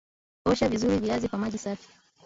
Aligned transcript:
Osha 0.45 0.69
vizuri 0.69 0.97
viazi 0.99 1.27
kwa 1.29 1.39
maji 1.39 1.57
safi 1.57 1.87